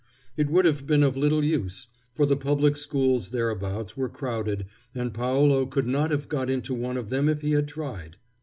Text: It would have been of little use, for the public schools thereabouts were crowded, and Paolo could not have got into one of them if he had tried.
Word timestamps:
It 0.35 0.49
would 0.49 0.65
have 0.65 0.87
been 0.87 1.03
of 1.03 1.15
little 1.15 1.43
use, 1.43 1.85
for 2.11 2.25
the 2.25 2.35
public 2.35 2.75
schools 2.75 3.29
thereabouts 3.29 3.95
were 3.95 4.09
crowded, 4.09 4.65
and 4.95 5.13
Paolo 5.13 5.67
could 5.67 5.85
not 5.85 6.09
have 6.09 6.27
got 6.27 6.49
into 6.49 6.73
one 6.73 6.97
of 6.97 7.11
them 7.11 7.29
if 7.29 7.41
he 7.41 7.51
had 7.51 7.67
tried. 7.67 8.17